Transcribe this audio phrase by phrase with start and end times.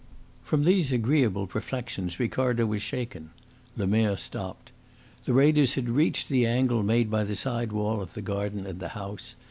[0.43, 3.29] From these agreeable reflections Ricardo was shaken.
[3.77, 4.71] Lemerre stopped.
[5.25, 8.79] The raiders had reached the angle made by the side wall of the garden and
[8.79, 9.35] the house.